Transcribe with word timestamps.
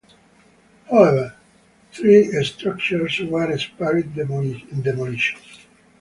However, 0.89 1.35
three 1.93 2.25
structures 2.43 3.19
were 3.19 3.55
spared 3.59 4.15
demolition. 4.15 5.39